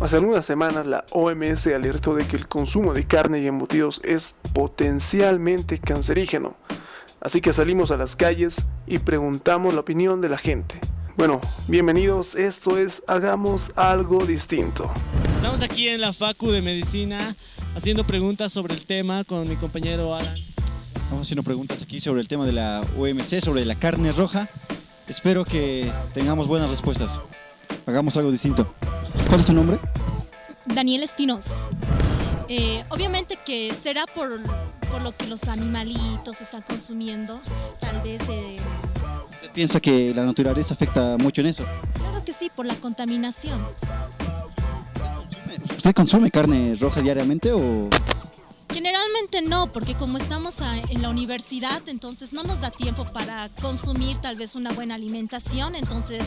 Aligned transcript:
Hace 0.00 0.16
algunas 0.16 0.46
semanas 0.46 0.86
la 0.86 1.04
OMS 1.10 1.66
alertó 1.66 2.14
de 2.14 2.26
que 2.26 2.34
el 2.34 2.48
consumo 2.48 2.94
de 2.94 3.06
carne 3.06 3.40
y 3.40 3.46
embutidos 3.46 4.00
es 4.02 4.34
potencialmente 4.54 5.76
cancerígeno. 5.76 6.56
Así 7.20 7.42
que 7.42 7.52
salimos 7.52 7.90
a 7.90 7.98
las 7.98 8.16
calles 8.16 8.64
y 8.86 8.98
preguntamos 8.98 9.74
la 9.74 9.80
opinión 9.80 10.22
de 10.22 10.30
la 10.30 10.38
gente. 10.38 10.80
Bueno, 11.18 11.42
bienvenidos, 11.68 12.34
esto 12.34 12.78
es 12.78 13.02
Hagamos 13.08 13.72
algo 13.76 14.24
distinto. 14.24 14.86
Estamos 15.36 15.60
aquí 15.60 15.88
en 15.88 16.00
la 16.00 16.14
Facu 16.14 16.50
de 16.50 16.62
Medicina 16.62 17.36
haciendo 17.76 18.04
preguntas 18.04 18.52
sobre 18.52 18.72
el 18.72 18.86
tema 18.86 19.24
con 19.24 19.46
mi 19.46 19.56
compañero 19.56 20.14
Alan. 20.14 20.34
Estamos 20.94 21.26
haciendo 21.26 21.42
preguntas 21.42 21.82
aquí 21.82 22.00
sobre 22.00 22.22
el 22.22 22.28
tema 22.28 22.46
de 22.46 22.52
la 22.52 22.82
OMC, 22.96 23.42
sobre 23.42 23.66
la 23.66 23.74
carne 23.74 24.12
roja. 24.12 24.48
Espero 25.08 25.44
que 25.44 25.92
tengamos 26.14 26.46
buenas 26.46 26.70
respuestas. 26.70 27.20
Hagamos 27.86 28.16
algo 28.16 28.30
distinto. 28.30 28.72
¿Cuál 29.28 29.40
es 29.40 29.46
su 29.46 29.52
nombre? 29.52 29.78
Daniel 30.66 31.02
Espinosa. 31.02 31.54
Eh, 32.48 32.84
obviamente 32.88 33.38
que 33.44 33.72
será 33.74 34.06
por, 34.06 34.40
por 34.90 35.02
lo 35.02 35.16
que 35.16 35.26
los 35.26 35.44
animalitos 35.44 36.40
están 36.40 36.62
consumiendo, 36.62 37.40
tal 37.78 38.00
vez 38.02 38.26
de... 38.26 38.58
¿Usted 39.32 39.50
piensa 39.52 39.80
que 39.80 40.12
la 40.14 40.24
naturaleza 40.24 40.74
afecta 40.74 41.16
mucho 41.16 41.40
en 41.40 41.48
eso? 41.48 41.64
Claro 41.94 42.24
que 42.24 42.32
sí, 42.32 42.50
por 42.54 42.66
la 42.66 42.74
contaminación. 42.74 43.66
¿Usted 45.76 45.94
consume 45.94 46.30
carne 46.30 46.74
roja 46.80 47.00
diariamente 47.00 47.52
o...? 47.52 47.88
Generalmente 48.72 49.42
no, 49.42 49.72
porque 49.72 49.94
como 49.94 50.18
estamos 50.18 50.60
a- 50.60 50.78
en 50.78 51.02
la 51.02 51.08
universidad, 51.08 51.82
entonces 51.88 52.32
no 52.32 52.42
nos 52.44 52.60
da 52.60 52.70
tiempo 52.70 53.04
para 53.04 53.48
consumir 53.60 54.18
tal 54.18 54.36
vez 54.36 54.54
una 54.54 54.72
buena 54.72 54.94
alimentación, 54.94 55.74
entonces 55.74 56.22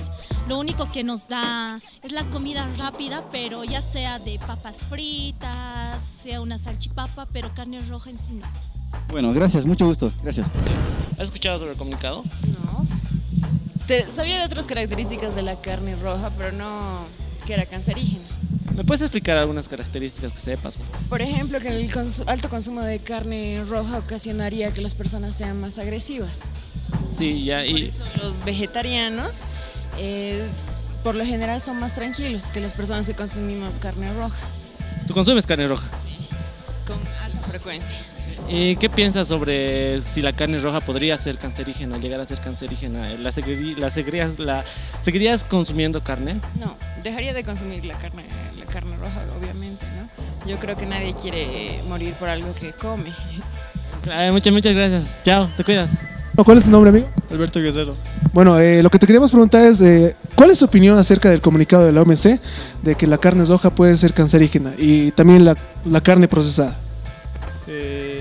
lo 0.48 0.60
único 0.60 0.92
que 0.92 1.04
nos 1.04 1.28
da 1.28 1.80
es 2.02 2.12
la 2.12 2.26
comida 2.26 2.68
rápida, 2.78 3.24
pero 3.32 3.64
ya 3.64 3.82
sea 3.82 4.20
de 4.20 4.40
papas 4.40 4.76
fritas, 4.90 6.02
sea 6.24 6.42
una 6.42 6.58
salchipapa, 6.58 7.28
pero 7.32 7.50
carne 7.54 7.80
roja 7.82 8.10
en 8.10 8.18
sí 8.18 8.34
no. 8.34 8.46
Bueno, 9.10 9.34
gracias, 9.34 9.66
mucho 9.66 9.86
gusto. 9.88 10.12
Gracias. 10.22 10.48
¿Has 11.18 11.24
escuchado 11.26 11.60
sobre 11.60 11.72
el 11.72 11.78
comunicado? 11.78 12.24
No. 12.64 12.86
Te- 13.88 14.12
sabía 14.12 14.40
de 14.40 14.46
otras 14.46 14.66
características 14.66 15.34
de 15.36 15.42
la 15.44 15.60
carne 15.62 15.96
roja, 15.96 16.32
pero 16.38 16.52
no 16.52 17.06
que 17.46 17.54
era 17.54 17.66
cancerígena. 17.66 18.26
¿Me 18.76 18.84
puedes 18.84 19.02
explicar 19.02 19.38
algunas 19.38 19.68
características 19.70 20.32
que 20.32 20.40
sepas? 20.40 20.76
por? 20.78 20.88
Por 21.10 21.22
ejemplo, 21.22 21.60
que 21.60 21.68
el 21.70 21.92
cons- 21.92 22.24
alto 22.28 22.50
consumo 22.50 22.82
de 22.82 23.00
carne 23.00 23.64
roja 23.70 24.00
ocasionaría 24.00 24.74
que 24.74 24.82
las 24.82 24.96
personas 24.96 25.36
sean 25.36 25.60
más 25.62 25.78
agresivas. 25.78 26.52
Sí, 27.16 27.44
ya, 27.46 27.58
Por 27.60 27.66
y 27.68 27.88
eso 27.88 28.04
los 28.22 28.44
vegetarianos, 28.44 29.44
eh, 30.00 30.48
por 31.04 31.14
lo 31.16 31.24
general, 31.26 31.62
son 31.62 31.78
más 31.80 31.94
tranquilos 31.96 32.48
que 32.52 32.60
las 32.60 32.74
personas 32.74 33.06
que 33.06 33.14
consumimos 33.14 33.78
carne 33.78 34.12
roja, 34.14 34.38
tú 35.08 35.14
consumes 35.14 35.46
carne 35.46 35.68
roja. 35.68 35.88
con 36.88 36.98
alta 37.24 37.42
frecuencia. 37.48 38.00
¿Y 38.50 38.76
qué 38.76 38.90
piensas 38.90 39.28
sobre 39.30 40.00
si 40.02 40.22
la 40.22 40.34
carne 40.34 40.60
roja 40.60 40.82
podría 40.82 41.18
ser 41.18 41.38
cancerígena, 41.38 41.98
llegar 41.98 42.20
a 42.20 42.26
ser 42.26 42.40
cancerígena? 42.40 43.10
¿La, 43.20 43.32
seguirí- 43.32 43.76
la, 43.78 43.90
seguirías, 43.90 44.38
la 44.38 44.64
seguirías 45.02 45.44
consumiendo 45.44 46.04
carne? 46.04 46.36
No, 46.60 46.76
dejaría 47.04 47.34
de 47.34 47.44
consumir 47.44 47.86
la 47.86 47.98
carne, 47.98 48.26
la 48.58 48.66
carne 48.66 48.98
roja, 48.98 49.22
obviamente, 49.40 49.86
¿no? 49.98 50.48
Yo 50.48 50.58
creo 50.58 50.76
que 50.78 50.86
nadie 50.86 51.16
quiere 51.20 51.82
morir 51.88 52.14
por 52.16 52.30
algo 52.30 52.54
que 52.54 52.74
come. 52.74 53.12
Ay, 54.12 54.30
muchas, 54.32 54.52
muchas 54.54 54.74
gracias. 54.74 55.04
Chao, 55.24 55.50
te 55.56 55.64
cuidas. 55.64 55.90
¿Cuál 56.36 56.58
es 56.58 56.64
tu 56.66 56.70
nombre, 56.72 56.90
amigo? 56.90 57.08
Alberto 57.32 57.60
Guerrero. 57.62 57.96
Bueno, 58.34 58.60
eh, 58.60 58.84
lo 58.84 58.90
que 58.90 59.00
te 59.00 59.06
queríamos 59.06 59.32
preguntar 59.32 59.64
es, 59.66 59.80
eh, 59.82 60.16
¿cuál 60.36 60.50
es 60.52 60.60
tu 60.60 60.66
opinión 60.66 60.98
acerca 60.98 61.30
del 61.30 61.42
comunicado 61.42 61.86
de 61.86 61.92
la 61.92 62.02
OMC 62.02 62.40
de 62.82 62.96
que 62.96 63.08
la 63.08 63.20
carne 63.20 63.46
roja 63.46 63.74
puede 63.74 63.96
ser 63.98 64.14
cancerígena 64.14 64.74
y 64.78 65.12
también 65.12 65.46
la, 65.46 65.56
la 65.86 66.02
carne 66.02 66.28
procesada? 66.28 66.76
Eh, 67.68 68.13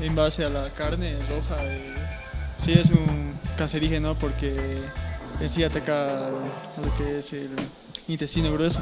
en 0.00 0.14
base 0.14 0.44
a 0.44 0.48
la 0.48 0.70
carne 0.72 1.16
roja, 1.28 1.56
eh, 1.62 1.94
sí 2.56 2.72
es 2.72 2.90
un 2.90 3.34
cancerígeno 3.56 4.16
porque 4.16 4.80
en 5.40 5.48
sí 5.48 5.62
ataca 5.64 6.30
lo 6.82 6.94
que 6.96 7.18
es 7.18 7.32
el 7.32 7.50
intestino 8.08 8.52
grueso. 8.52 8.80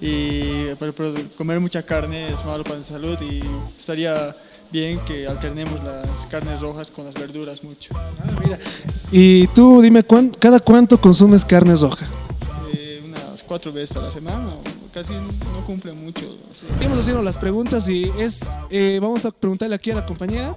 Y 0.00 0.66
pero- 0.78 0.94
pero 0.94 1.14
comer 1.36 1.58
mucha 1.60 1.82
carne 1.82 2.28
es 2.28 2.44
malo 2.44 2.64
para 2.64 2.78
la 2.80 2.84
salud 2.84 3.18
y 3.22 3.40
estaría 3.78 4.36
bien 4.70 4.98
que 5.06 5.26
alternemos 5.26 5.82
las 5.82 6.26
carnes 6.26 6.60
rojas 6.60 6.90
con 6.90 7.06
las 7.06 7.14
verduras 7.14 7.62
mucho. 7.64 7.94
Y 9.10 9.46
tú 9.48 9.80
dime, 9.80 10.02
¿cuán- 10.02 10.30
¿cada 10.38 10.60
cuánto 10.60 11.00
consumes 11.00 11.44
carne 11.44 11.74
roja? 11.76 12.06
Eh, 12.74 13.00
unas 13.04 13.42
cuatro 13.42 13.72
veces 13.72 13.96
a 13.96 14.00
la 14.02 14.10
semana, 14.10 14.48
o 14.54 14.62
casi 14.96 15.12
no 15.12 15.62
cumple 15.66 15.92
mucho. 15.92 16.38
Seguimos 16.52 17.00
haciendo 17.00 17.22
las 17.22 17.36
preguntas 17.36 17.86
y 17.86 18.10
es, 18.18 18.48
eh, 18.70 18.98
vamos 18.98 19.26
a 19.26 19.30
preguntarle 19.30 19.74
aquí 19.74 19.90
a 19.90 19.94
la 19.96 20.06
compañera, 20.06 20.56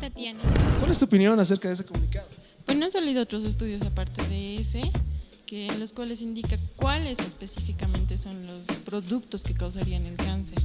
Tatiana. 0.00 0.40
¿cuál 0.80 0.90
es 0.90 0.98
tu 0.98 1.04
opinión 1.04 1.38
acerca 1.38 1.68
de 1.68 1.74
ese 1.74 1.84
comunicado? 1.84 2.26
Pues 2.66 2.76
no 2.76 2.86
han 2.86 2.90
salido 2.90 3.22
otros 3.22 3.44
estudios 3.44 3.80
aparte 3.82 4.26
de 4.26 4.56
ese, 4.56 4.90
que 5.46 5.68
en 5.68 5.78
los 5.78 5.92
cuales 5.92 6.20
indica 6.20 6.58
cuáles 6.74 7.20
específicamente 7.20 8.18
son 8.18 8.44
los 8.44 8.66
productos 8.78 9.44
que 9.44 9.54
causarían 9.54 10.04
el 10.04 10.16
cáncer, 10.16 10.58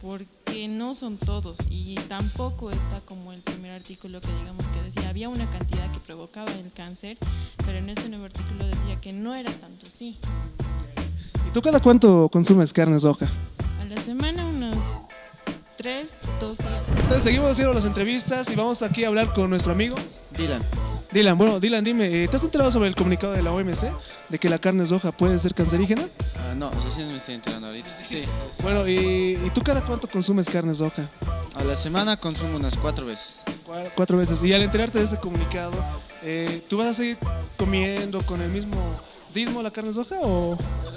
porque 0.00 0.68
no 0.68 0.94
son 0.94 1.18
todos 1.18 1.58
y 1.68 1.96
tampoco 2.08 2.70
está 2.70 3.02
como 3.02 3.34
el 3.34 3.42
primer 3.42 3.72
artículo 3.72 4.22
que 4.22 4.34
digamos 4.40 4.66
que 4.68 4.80
decía 4.80 5.10
había 5.10 5.28
una 5.28 5.50
cantidad 5.50 5.92
que 5.92 6.00
provocaba 6.00 6.50
el 6.52 6.72
cáncer, 6.72 7.18
pero 7.66 7.76
en 7.76 7.90
este 7.90 8.08
nuevo 8.08 8.24
artículo 8.24 8.66
decía 8.66 8.98
que 9.02 9.12
no 9.12 9.34
era 9.34 9.52
tanto 9.52 9.86
así. 9.86 10.16
¿Y 11.48 11.50
tú 11.50 11.62
cada 11.62 11.80
cuánto 11.80 12.28
consumes 12.30 12.72
carne 12.72 12.98
roja? 12.98 13.26
A 13.80 13.84
la 13.84 14.00
semana 14.02 14.44
unos 14.44 14.76
tres, 15.76 16.18
dos 16.40 16.58
días. 16.58 16.70
Entonces 16.96 17.22
seguimos 17.22 17.50
haciendo 17.50 17.72
las 17.74 17.84
entrevistas 17.86 18.50
y 18.50 18.54
vamos 18.56 18.82
aquí 18.82 19.04
a 19.04 19.08
hablar 19.08 19.32
con 19.32 19.48
nuestro 19.50 19.72
amigo. 19.72 19.96
Dylan. 20.36 20.62
Dylan, 21.10 21.38
bueno, 21.38 21.58
Dylan, 21.58 21.82
dime, 21.82 22.24
eh, 22.24 22.28
¿te 22.28 22.36
has 22.36 22.44
enterado 22.44 22.70
sobre 22.70 22.88
el 22.88 22.94
comunicado 22.94 23.32
de 23.32 23.40
la 23.42 23.50
OMC 23.50 23.90
de 24.28 24.38
que 24.38 24.50
la 24.50 24.58
carne 24.58 24.84
roja 24.84 25.10
puede 25.10 25.38
ser 25.38 25.54
cancerígena? 25.54 26.06
Ah, 26.36 26.54
no, 26.54 26.70
recién 26.84 27.08
me 27.08 27.16
estoy 27.16 27.36
enterando 27.36 27.68
ahorita. 27.68 27.88
Sí, 27.98 28.02
sí, 28.16 28.24
sí. 28.50 28.62
Bueno, 28.62 28.86
¿y, 28.86 29.38
y 29.42 29.50
tú 29.54 29.62
cada 29.62 29.80
cuánto 29.82 30.06
consumes 30.06 30.50
carne 30.50 30.74
roja? 30.74 31.08
A 31.56 31.64
la 31.64 31.76
semana 31.76 32.18
consumo 32.18 32.56
unas 32.56 32.76
cuatro 32.76 33.06
veces. 33.06 33.40
Cua- 33.66 33.90
Cuatro 33.96 34.18
veces. 34.18 34.42
Y 34.42 34.52
al 34.52 34.60
enterarte 34.60 34.98
de 34.98 35.04
este 35.04 35.16
comunicado, 35.16 35.72
eh, 36.22 36.62
¿tú 36.68 36.78
vas 36.78 36.88
a 36.88 36.94
seguir 36.94 37.18
comiendo 37.56 38.22
con 38.22 38.40
el 38.40 38.50
mismo 38.50 38.76
ritmo 39.34 39.62
la 39.62 39.70
carne 39.70 39.92
roja 39.92 40.16
o...? 40.22 40.56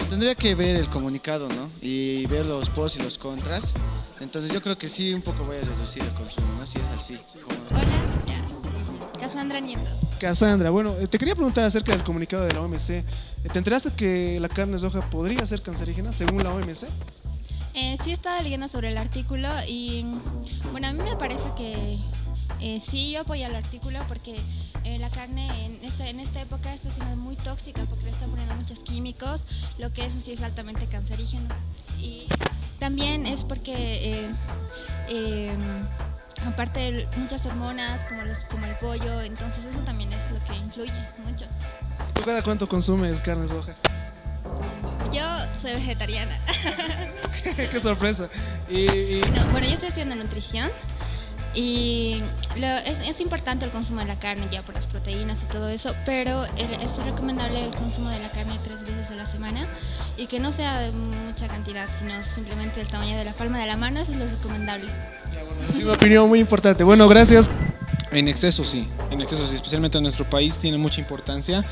Tendría 0.09 0.35
que 0.35 0.55
ver 0.55 0.75
el 0.75 0.89
comunicado, 0.89 1.47
¿no? 1.49 1.69
Y 1.81 2.25
ver 2.25 2.45
los 2.45 2.69
pros 2.69 2.97
y 2.97 3.01
los 3.01 3.17
contras. 3.17 3.73
Entonces 4.19 4.51
yo 4.51 4.61
creo 4.61 4.77
que 4.77 4.89
sí, 4.89 5.13
un 5.13 5.21
poco 5.21 5.43
voy 5.45 5.57
a 5.57 5.61
reducir 5.61 6.03
el 6.03 6.13
consumo, 6.13 6.47
¿no? 6.59 6.65
Si 6.65 6.77
es 6.79 6.85
así. 6.93 7.17
como- 7.43 7.81
Hola, 7.81 9.19
Cassandra 9.19 9.59
Nieto. 9.59 9.87
Cassandra, 10.19 10.69
bueno, 10.69 10.93
eh, 10.99 11.07
te 11.07 11.17
quería 11.17 11.35
preguntar 11.35 11.63
acerca 11.63 11.91
del 11.93 12.03
comunicado 12.03 12.43
de 12.45 12.53
la 12.53 12.61
OMC. 12.61 12.89
Eh, 12.89 13.05
¿Te 13.51 13.57
enteraste 13.57 13.91
que 13.93 14.39
la 14.39 14.49
carne 14.49 14.77
roja 14.77 15.09
podría 15.09 15.45
ser 15.45 15.61
cancerígena 15.61 16.11
según 16.11 16.43
la 16.43 16.51
OMC? 16.53 16.87
Eh, 17.73 17.97
sí 18.03 18.11
estaba 18.11 18.41
leyendo 18.41 18.67
sobre 18.67 18.89
el 18.89 18.97
artículo 18.97 19.47
y 19.67 20.05
bueno, 20.71 20.87
a 20.87 20.93
mí 20.93 21.01
me 21.03 21.15
parece 21.15 21.45
que 21.55 21.97
eh, 22.61 22.79
sí 22.79 23.11
yo 23.11 23.21
apoyo 23.21 23.45
el 23.47 23.55
artículo 23.55 23.99
porque 24.07 24.35
eh, 24.83 24.97
la 24.99 25.09
carne 25.09 25.65
en, 25.65 25.83
este- 25.83 26.09
en 26.09 26.19
esta 26.19 26.41
época 26.41 26.73
está 26.73 26.89
siendo 26.89 27.15
muy 27.17 27.35
tóxica 27.35 27.85
porque 27.85 28.03
le 28.05 28.11
están 28.11 28.29
poniendo 28.29 28.55
muchos 28.55 28.79
químicos, 28.79 29.41
lo 29.77 29.91
que 29.91 30.05
eso 30.05 30.19
sí 30.19 30.31
es 30.33 30.41
altamente 30.41 30.85
cancerígeno. 30.87 31.47
Y 31.99 32.27
también 32.79 33.25
es 33.27 33.45
porque 33.45 33.73
eh, 34.23 34.29
eh, 35.09 35.55
aparte 36.47 36.79
de 36.91 37.07
muchas 37.17 37.45
hormonas 37.45 38.03
como, 38.05 38.23
los, 38.23 38.39
como 38.45 38.65
el 38.65 38.75
pollo, 38.77 39.21
entonces 39.21 39.65
eso 39.65 39.79
también 39.79 40.11
es 40.13 40.31
lo 40.31 40.43
que 40.45 40.55
influye 40.55 40.91
mucho. 41.25 41.45
¿Tú 42.13 42.21
cada 42.23 42.41
cuánto 42.41 42.67
consumes 42.67 43.21
carne 43.21 43.45
roja? 43.47 43.75
Yo 45.11 45.23
soy 45.61 45.73
vegetariana. 45.73 46.39
Qué 47.71 47.79
sorpresa. 47.79 48.29
Y, 48.69 48.79
y- 48.89 49.21
No, 49.35 49.43
bueno, 49.51 49.67
yo 49.67 49.73
estoy 49.73 49.89
estudiando 49.89 50.15
nutrición 50.15 50.69
y 51.53 52.21
lo- 52.55 52.77
es, 52.77 53.19
importante 53.19 53.65
el 53.65 53.71
consumo 53.71 53.99
de 54.01 54.07
la 54.07 54.17
carne 54.19 54.47
ya 54.51 54.63
por 54.63 54.73
las 54.75 54.87
proteínas 54.87 55.43
y 55.43 55.45
todo 55.45 55.67
eso, 55.69 55.93
pero 56.05 56.45
el- 56.57 56.73
es 56.81 56.95
recomendable 57.03 57.65
el 57.65 57.71
consumo 57.71 58.09
de 58.09 58.19
la 58.19 58.29
carne 58.29 58.57
tres 58.63 58.81
veces 58.81 59.11
a 59.11 59.15
la 59.15 59.27
semana 59.27 59.67
y 60.17 60.27
que 60.27 60.39
no 60.39 60.51
sea 60.51 60.79
de 60.79 60.91
mucha 60.91 61.47
cantidad, 61.47 61.87
sino 61.97 62.23
simplemente 62.23 62.81
el 62.81 62.87
tamaño 62.87 63.17
de 63.17 63.25
la 63.25 63.33
palma 63.33 63.59
de 63.59 63.67
la 63.67 63.77
mano, 63.77 63.99
eso 63.99 64.11
es 64.11 64.17
lo 64.17 64.27
recomendable. 64.27 64.89
es 65.69 65.83
una 65.83 65.93
opinión 65.93 66.27
muy 66.27 66.39
importante. 66.39 66.83
Bueno, 66.83 67.07
gracias. 67.07 67.49
En 68.11 68.27
exceso 68.27 68.65
sí, 68.65 68.85
en 69.09 69.21
exceso 69.21 69.47
sí, 69.47 69.55
especialmente 69.55 69.97
en 69.97 70.03
nuestro 70.03 70.29
país 70.29 70.57
tiene 70.57 70.77
mucha 70.77 70.99
importancia 70.99 71.63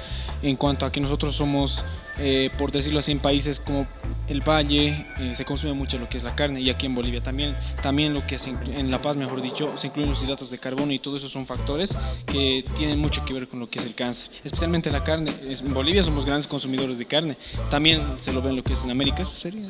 en 0.42 0.56
cuanto 0.56 0.86
a 0.86 0.92
que 0.92 1.02
nosotros 1.02 1.36
somos, 1.36 1.84
eh, 2.18 2.50
por 2.58 2.72
decirlo 2.72 3.00
así, 3.00 3.12
en 3.12 3.20
países 3.20 3.60
como 3.60 3.88
el 4.30 4.40
Valle, 4.40 5.06
eh, 5.20 5.36
se 5.36 5.44
consume 5.44 5.74
mucho 5.74 5.98
lo 5.98 6.08
que 6.08 6.18
es 6.18 6.24
la 6.24 6.36
carne 6.36 6.62
y 6.62 6.70
aquí 6.70 6.86
en 6.86 6.96
Bolivia 6.96 7.22
también, 7.22 7.58
también 7.84 8.14
lo 8.14 8.26
que 8.26 8.38
se 8.38 8.52
en 8.52 8.90
La 8.90 9.02
Paz, 9.02 9.18
mejor 9.18 9.42
dicho, 9.42 9.78
se 9.78 9.88
incluyen 9.88 10.12
los 10.12 10.24
hidratos 10.24 10.50
de 10.50 10.60
carbono 10.60 10.94
y 10.94 11.00
todo 11.00 11.18
eso 11.18 11.28
son 11.28 11.46
factores 11.46 11.94
que 12.26 12.64
tienen 12.78 13.00
mucho 13.00 13.26
que 13.26 13.34
ver 13.34 13.50
con 13.50 13.60
lo 13.60 13.70
que 13.70 13.80
es 13.80 13.86
el 13.86 13.94
cáncer, 13.94 14.30
especialmente 14.46 14.92
la 14.92 15.04
carne. 15.04 15.34
En 15.42 15.74
Bolivia 15.74 16.06
somos 16.06 16.26
grandes 16.26 16.48
consumidores 16.48 16.98
de 16.98 17.06
carne, 17.06 17.38
también 17.70 18.14
se 18.16 18.32
lo 18.32 18.42
ve 18.42 18.52
en 18.52 18.56
lo 18.56 18.64
que 18.64 18.74
es 18.74 18.84
en 18.86 18.92
América, 18.92 19.24
eso 19.24 19.36
sería. 19.36 19.68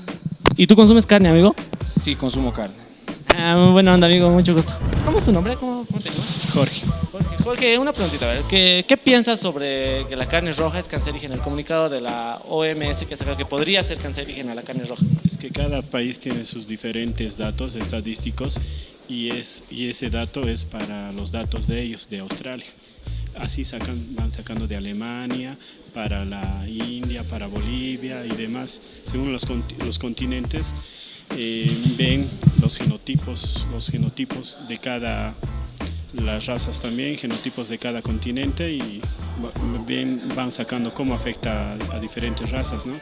¿Y 0.56 0.68
tú 0.68 0.76
consumes 0.76 1.08
carne, 1.08 1.30
amigo? 1.30 1.56
Sí, 2.00 2.16
consumo 2.16 2.54
carne. 2.54 2.89
Ah, 3.42 3.56
muy 3.56 3.72
buena 3.72 3.94
onda, 3.94 4.08
amigo, 4.08 4.30
mucho 4.30 4.54
gusto. 4.54 4.74
¿Cómo 5.06 5.18
es 5.20 5.24
tu 5.24 5.32
nombre? 5.32 5.56
¿Cómo, 5.56 5.86
cómo 5.86 6.02
te 6.02 6.10
llamas? 6.10 6.28
Jorge. 6.54 6.86
Jorge, 7.12 7.38
Jorge, 7.42 7.78
una 7.78 7.94
preguntita, 7.94 8.26
a 8.26 8.34
ver, 8.34 8.44
¿qué, 8.50 8.84
¿qué 8.86 8.98
piensas 8.98 9.40
sobre 9.40 10.06
que 10.08 10.18
la 10.18 10.28
carne 10.28 10.52
roja 10.52 10.78
es 10.78 10.90
cancerígena? 10.90 11.36
El 11.36 11.42
comunicado 11.42 11.90
de 11.90 12.02
la 12.02 12.42
OMS 12.48 13.06
que 13.08 13.16
sacó 13.16 13.38
que 13.38 13.46
podría 13.46 13.82
ser 13.82 13.98
cancerígena 13.98 14.54
la 14.54 14.64
carne 14.64 14.84
roja. 14.84 15.06
Es 15.26 15.38
que 15.38 15.52
cada 15.52 15.82
país 15.82 16.20
tiene 16.20 16.44
sus 16.44 16.68
diferentes 16.68 17.38
datos 17.38 17.76
estadísticos 17.76 18.60
y, 19.08 19.30
es, 19.30 19.64
y 19.70 19.90
ese 19.90 20.10
dato 20.10 20.42
es 20.48 20.66
para 20.66 21.14
los 21.14 21.32
datos 21.32 21.66
de 21.66 21.82
ellos, 21.82 22.10
de 22.10 22.20
Australia. 22.20 22.66
Así 23.36 23.64
sacan, 23.64 24.16
van 24.16 24.32
sacando 24.32 24.68
de 24.68 24.76
Alemania, 24.76 25.58
para 25.94 26.26
la 26.26 26.66
India, 26.68 27.24
para 27.24 27.48
Bolivia 27.48 28.26
y 28.26 28.36
demás. 28.36 28.82
Según 29.06 29.32
los, 29.32 29.48
los 29.86 29.98
continentes, 29.98 30.74
eh, 31.38 31.94
ven 31.98 32.30
los 32.62 32.78
genotipos, 32.78 33.66
los 33.72 33.90
genotipos 33.90 34.60
de 34.68 34.78
cada, 34.78 35.34
las 36.14 36.46
razas 36.48 36.80
también, 36.80 37.18
genotipos 37.18 37.70
de 37.70 37.78
cada 37.78 38.02
continente 38.02 38.72
y 38.72 39.02
ven, 39.88 40.24
van 40.36 40.52
sacando 40.52 40.94
cómo 40.94 41.14
afecta 41.14 41.74
a, 41.74 41.96
a 41.96 42.00
diferentes 42.00 42.50
razas, 42.52 42.86
¿no? 42.86 42.96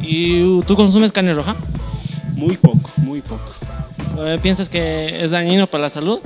¿Y 0.00 0.60
tú 0.62 0.76
consumes 0.76 1.10
carne 1.12 1.32
roja? 1.32 1.56
Muy 2.34 2.56
poco, 2.56 2.90
muy 2.98 3.20
poco. 3.20 3.52
Eh, 4.20 4.38
¿Piensas 4.42 4.68
que 4.68 5.22
es 5.24 5.30
dañino 5.30 5.66
para 5.68 5.82
la 5.84 5.90
salud? 5.90 6.20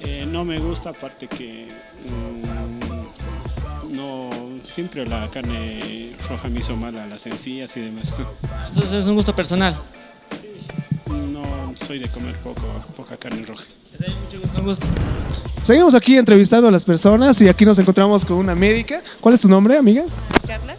Eh, 0.00 0.26
no 0.26 0.44
me 0.44 0.58
gusta, 0.58 0.90
aparte 0.90 1.26
que 1.28 1.66
mm, 3.88 3.92
no 3.94 4.30
siempre 4.62 5.06
la 5.06 5.28
carne 5.30 6.12
roja 6.28 6.48
me 6.48 6.60
hizo 6.60 6.76
mal 6.76 6.96
a 6.98 7.06
las 7.06 7.26
encías 7.26 7.76
y 7.76 7.80
demás. 7.80 8.14
Eso 8.70 8.82
es- 8.84 8.92
es 8.92 9.06
un 9.06 9.14
gusto 9.16 9.34
personal. 9.34 9.76
Soy 11.90 11.98
de 11.98 12.06
comer 12.06 12.36
poco, 12.36 12.62
poca 12.96 13.16
carne 13.16 13.44
roja. 13.44 13.64
Seguimos 15.64 15.92
aquí 15.96 16.16
entrevistando 16.16 16.68
a 16.68 16.70
las 16.70 16.84
personas 16.84 17.42
y 17.42 17.48
aquí 17.48 17.64
nos 17.64 17.80
encontramos 17.80 18.24
con 18.24 18.36
una 18.36 18.54
médica. 18.54 19.02
¿Cuál 19.20 19.34
es 19.34 19.40
tu 19.40 19.48
nombre, 19.48 19.76
amiga? 19.76 20.04
Carla. 20.46 20.76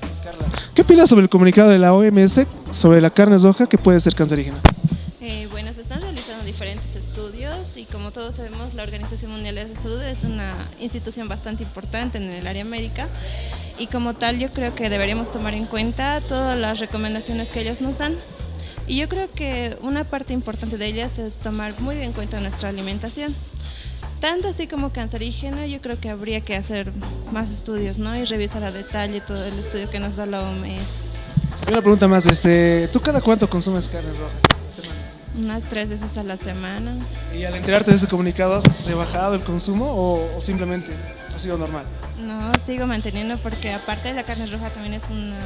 ¿Qué 0.74 0.84
opinas 0.84 1.10
sobre 1.10 1.24
el 1.24 1.30
comunicado 1.30 1.70
de 1.70 1.80
la 1.80 1.94
OMS 1.94 2.48
sobre 2.72 3.02
la 3.02 3.10
carne 3.10 3.38
roja 3.40 3.68
que 3.68 3.78
puede 3.78 4.00
ser 4.00 4.16
cancerígena? 4.16 4.62
Eh, 5.20 5.50
bueno, 5.52 5.74
se 5.74 5.82
están 5.82 6.02
realizando 6.02 6.46
diferentes 6.46 6.96
estudios 6.96 7.76
y 7.76 7.84
como 7.84 8.12
todos 8.12 8.36
sabemos, 8.36 8.74
la 8.74 8.84
Organización 8.84 9.32
Mundial 9.32 9.56
de 9.56 9.68
la 9.68 9.78
Salud 9.78 10.02
es 10.02 10.24
una 10.24 10.54
institución 10.80 11.28
bastante 11.28 11.64
importante 11.64 12.20
en 12.20 12.30
el 12.30 12.48
área 12.48 12.64
médica 12.64 13.10
y 13.78 13.88
como 13.88 14.14
tal 14.14 14.40
yo 14.40 14.54
creo 14.54 14.76
que 14.76 14.90
deberíamos 14.90 15.30
tomar 15.30 15.56
en 15.56 15.66
cuenta 15.66 16.22
todas 16.22 16.58
las 16.58 16.80
recomendaciones 16.80 17.52
que 17.52 17.60
ellos 17.60 17.82
nos 17.82 17.98
dan. 17.98 18.16
Y 18.92 18.98
yo 18.98 19.08
creo 19.08 19.32
que 19.32 19.78
una 19.82 20.04
parte 20.04 20.34
importante 20.34 20.78
de 20.78 20.86
ellas 20.86 21.18
es 21.18 21.38
tomar 21.38 21.80
muy 21.80 22.02
en 22.02 22.12
cuenta 22.12 22.42
nuestra 22.42 22.68
alimentación. 22.68 23.34
Tanto 24.20 24.50
así 24.50 24.68
como 24.68 24.92
cancerígena, 24.92 25.66
yo 25.66 25.80
creo 25.80 25.98
que 25.98 26.10
habría 26.10 26.42
que 26.42 26.58
hacer 26.58 26.92
más 27.32 27.52
estudios, 27.52 28.00
¿no? 28.00 28.14
Y 28.18 28.26
revisar 28.26 28.66
a 28.66 28.74
detalle 28.74 29.22
todo 29.22 29.46
el 29.46 29.58
estudio 29.60 29.90
que 29.90 30.02
nos 30.02 30.18
da 30.18 30.26
la 30.26 30.42
OMS. 30.42 31.04
Una 31.70 31.80
pregunta 31.80 32.10
más, 32.10 32.26
este, 32.26 32.90
¿tú 32.90 33.00
cada 33.00 33.22
cuánto 33.22 33.50
consumes 33.50 33.88
carne 33.88 34.12
roja? 34.12 34.34
Unas 35.38 35.64
tres 35.64 35.88
veces 35.88 36.18
a 36.18 36.24
la 36.24 36.36
semana. 36.36 36.98
Y 37.34 37.46
al 37.46 37.56
enterarte 37.56 37.92
de 37.92 37.96
ese 37.96 38.08
comunicado, 38.08 38.56
¿has 38.56 38.86
rebajado 38.86 39.36
el 39.36 39.42
consumo 39.42 39.86
o, 39.86 40.36
o 40.36 40.42
simplemente 40.42 40.92
ha 41.34 41.40
sido 41.40 41.58
normal? 41.58 41.86
No, 42.20 42.52
sigo 42.66 42.88
manteniendo 42.88 43.38
porque 43.38 43.72
aparte 43.72 44.10
de 44.10 44.16
la 44.16 44.24
carne 44.24 44.48
roja 44.48 44.70
también 44.70 44.96
es 44.96 45.04
una 45.10 45.40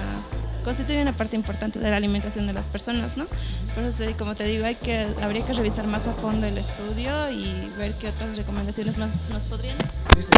constituye 0.66 1.02
una 1.02 1.16
parte 1.16 1.36
importante 1.36 1.80
de 1.80 1.90
la 1.90 1.96
alimentación 1.96 2.48
de 2.48 2.54
las 2.54 2.66
personas, 2.66 3.16
¿no? 3.16 3.28
Por 3.76 3.84
eso, 3.84 4.04
como 4.18 4.36
te 4.36 4.44
digo, 4.44 4.66
hay 4.66 4.76
que, 4.76 5.06
habría 5.22 5.46
que 5.46 5.54
revisar 5.54 5.86
más 5.88 6.08
a 6.08 6.14
fondo 6.14 6.48
el 6.48 6.58
estudio 6.58 7.32
y 7.32 7.72
ver 7.78 7.94
qué 7.94 8.10
otras 8.10 8.36
recomendaciones 8.36 8.98
más 8.98 9.12
nos 9.30 9.44
podrían. 9.44 9.78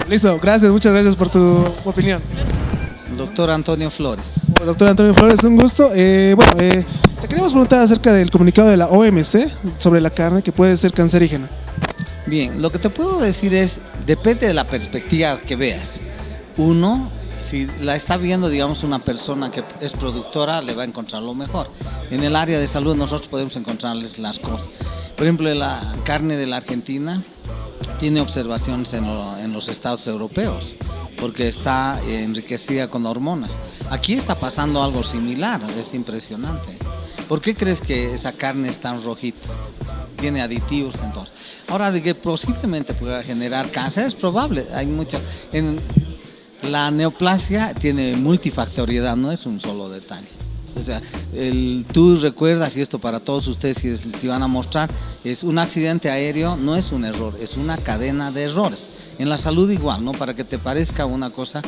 Listo, 0.07 0.37
gracias, 0.39 0.71
muchas 0.71 0.91
gracias 0.91 1.15
por 1.15 1.29
tu 1.29 1.63
opinión. 1.85 2.21
Doctor 3.17 3.49
Antonio 3.49 3.89
Flores. 3.89 4.33
Doctor 4.63 4.89
Antonio 4.89 5.13
Flores, 5.13 5.43
un 5.45 5.55
gusto. 5.55 5.91
Eh, 5.95 6.33
bueno, 6.35 6.51
eh, 6.59 6.85
te 7.21 7.27
queríamos 7.27 7.53
preguntar 7.53 7.79
acerca 7.79 8.11
del 8.11 8.29
comunicado 8.29 8.67
de 8.67 8.77
la 8.77 8.87
OMC 8.87 9.49
sobre 9.77 10.01
la 10.01 10.09
carne 10.09 10.43
que 10.43 10.51
puede 10.51 10.75
ser 10.75 10.91
cancerígena. 10.91 11.49
Bien, 12.25 12.61
lo 12.61 12.69
que 12.69 12.79
te 12.79 12.89
puedo 12.89 13.19
decir 13.21 13.53
es, 13.53 13.79
depende 14.05 14.47
de 14.47 14.53
la 14.53 14.67
perspectiva 14.67 15.37
que 15.39 15.55
veas. 15.55 16.01
Uno, 16.57 17.09
si 17.41 17.67
la 17.81 17.95
está 17.95 18.17
viendo, 18.17 18.49
digamos, 18.49 18.83
una 18.83 18.99
persona 18.99 19.51
que 19.51 19.63
es 19.81 19.93
productora, 19.93 20.61
le 20.61 20.73
va 20.73 20.83
a 20.83 20.85
encontrar 20.85 21.21
lo 21.21 21.33
mejor. 21.33 21.69
En 22.09 22.23
el 22.23 22.35
área 22.35 22.59
de 22.59 22.67
salud 22.67 22.95
nosotros 22.95 23.27
podemos 23.27 23.55
encontrarles 23.55 24.17
las 24.19 24.39
cosas. 24.39 24.69
Por 25.15 25.25
ejemplo, 25.25 25.53
la 25.53 25.79
carne 26.03 26.35
de 26.37 26.47
la 26.47 26.57
Argentina 26.57 27.23
tiene 27.99 28.21
observaciones 28.21 28.93
en, 28.93 29.05
lo- 29.05 29.37
en 29.37 29.53
los 29.53 29.67
estados 29.69 30.05
europeos, 30.07 30.75
porque 31.19 31.47
está 31.47 31.99
enriquecida 32.07 32.87
con 32.87 33.05
hormonas. 33.05 33.57
Aquí 33.89 34.13
está 34.13 34.39
pasando 34.39 34.83
algo 34.83 35.03
similar, 35.03 35.61
es 35.79 35.93
impresionante. 35.93 36.77
¿Por 37.27 37.41
qué 37.41 37.55
crees 37.55 37.81
que 37.81 38.13
esa 38.13 38.31
carne 38.33 38.69
es 38.69 38.79
tan 38.79 39.03
rojita? 39.03 39.47
Tiene 40.19 40.41
aditivos 40.41 40.95
entonces. 41.03 41.33
Ahora, 41.67 41.91
de 41.91 42.01
que 42.01 42.15
posiblemente 42.15 42.93
pueda 42.93 43.21
generar 43.21 43.69
cáncer, 43.69 44.07
es 44.07 44.15
probable. 44.15 44.65
Hay 44.73 44.87
mucha. 44.87 45.19
La 46.63 46.91
neoplasia 46.91 47.73
tiene 47.73 48.15
multifactoriedad, 48.15 49.15
no 49.15 49.31
es 49.31 49.45
un 49.45 49.59
solo 49.59 49.89
detalle. 49.89 50.27
O 50.77 50.81
sea, 50.81 51.01
tú 51.91 52.17
recuerdas, 52.17 52.77
y 52.77 52.81
esto 52.81 52.99
para 52.99 53.19
todos 53.19 53.47
ustedes 53.47 53.77
si, 53.77 53.97
si 53.97 54.27
van 54.27 54.43
a 54.43 54.47
mostrar, 54.47 54.89
es 55.23 55.43
un 55.43 55.57
accidente 55.57 56.09
aéreo, 56.09 56.55
no 56.55 56.75
es 56.75 56.91
un 56.91 57.03
error, 57.03 57.35
es 57.41 57.57
una 57.57 57.77
cadena 57.77 58.31
de 58.31 58.43
errores. 58.43 58.89
En 59.17 59.29
la 59.29 59.37
salud 59.37 59.69
igual, 59.71 60.05
¿no? 60.05 60.11
Para 60.11 60.35
que 60.35 60.43
te 60.43 60.59
parezca 60.59 61.05
una 61.05 61.31
cosa 61.31 61.61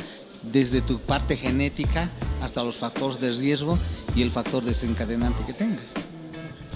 desde 0.44 0.82
tu 0.82 1.00
parte 1.00 1.36
genética 1.36 2.12
hasta 2.42 2.64
los 2.64 2.78
factores 2.78 3.20
de 3.20 3.32
riesgo 3.32 3.80
y 4.16 4.22
el 4.22 4.32
factor 4.32 4.64
desencadenante 4.64 5.44
que 5.44 5.54
tengas. 5.54 5.94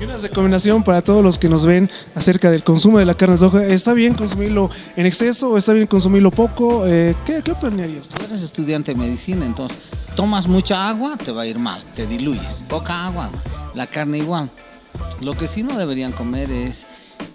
Una 0.04 0.18
recomendación 0.18 0.84
para 0.84 1.02
todos 1.02 1.24
los 1.24 1.38
que 1.40 1.48
nos 1.50 1.66
ven 1.66 1.90
acerca 2.16 2.52
del 2.52 2.64
consumo 2.64 3.00
de 3.00 3.06
la 3.06 3.16
carne 3.16 3.38
roja. 3.38 3.64
¿Está 3.66 3.94
bien 3.94 4.14
consumirlo 4.14 4.70
en 4.96 5.06
exceso 5.06 5.50
o 5.52 5.58
está 5.58 5.74
bien 5.74 5.88
consumirlo 5.88 6.30
poco? 6.32 6.86
Eh, 6.86 7.16
¿qué, 7.26 7.42
¿Qué 7.42 7.52
opinarías? 7.52 8.10
Tú 8.10 8.24
eres 8.26 8.42
estudiante 8.42 8.94
de 8.94 9.00
medicina, 9.00 9.46
entonces 9.46 9.78
tomas 10.16 10.48
mucha 10.48 10.90
agua, 10.90 11.16
te 11.18 11.32
va 11.32 11.44
a 11.44 11.46
ir 11.48 11.58
mal, 11.58 11.82
te 11.96 12.06
diluyes. 12.06 12.64
Poca 12.68 13.06
agua, 13.08 13.30
la 13.76 13.88
carne 13.88 14.18
igual. 14.20 14.52
Lo 15.22 15.36
que 15.36 15.48
sí 15.48 15.64
no 15.64 15.78
deberían 15.78 16.12
comer 16.12 16.52
es 16.52 16.86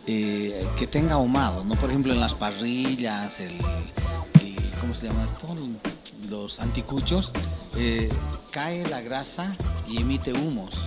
eh, 0.06 0.66
que 0.76 0.86
tenga 0.86 1.14
ahumado, 1.14 1.64
¿no? 1.64 1.74
Por 1.74 1.88
ejemplo, 1.90 2.12
en 2.12 2.20
las 2.20 2.34
parrillas, 2.34 3.40
el, 3.40 3.52
el- 4.42 4.56
¿cómo 4.80 4.94
se 4.94 5.06
llama 5.06 5.24
esto? 5.24 5.48
Los 6.28 6.60
anticuchos, 6.60 7.32
eh, 7.76 8.10
cae 8.50 8.86
la 8.88 9.00
grasa 9.00 9.56
y 9.88 9.98
emite 10.02 10.32
humos. 10.34 10.78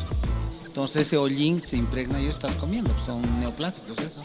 Entonces 0.72 1.06
ese 1.08 1.18
hollín 1.18 1.62
se 1.62 1.76
impregna 1.76 2.22
y 2.22 2.28
estás 2.28 2.56
comiendo, 2.56 2.94
pues 2.94 3.04
son 3.04 3.22
neoplásticos 3.42 4.00
eso. 4.00 4.22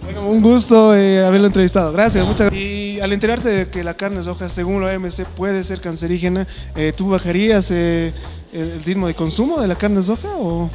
Bueno, 0.00 0.28
un 0.28 0.40
gusto 0.40 0.94
eh, 0.94 1.26
haberlo 1.26 1.48
entrevistado. 1.48 1.90
Gracias, 1.90 2.24
muchas 2.24 2.50
gracias. 2.50 2.62
Y 2.62 3.00
al 3.00 3.12
enterarte 3.12 3.48
de 3.48 3.68
que 3.68 3.82
la 3.82 3.94
carne 3.94 4.22
roja, 4.22 4.48
según 4.48 4.80
la 4.80 4.94
OMC, 4.94 5.24
puede 5.34 5.64
ser 5.64 5.80
cancerígena, 5.80 6.46
eh, 6.76 6.92
¿tú 6.96 7.08
bajarías 7.08 7.72
eh, 7.72 8.14
el, 8.52 8.70
el 8.70 8.84
ritmo 8.84 9.08
de 9.08 9.16
consumo 9.16 9.60
de 9.60 9.66
la 9.66 9.74
carne 9.74 10.00
roja? 10.00 10.28
O... 10.36 10.70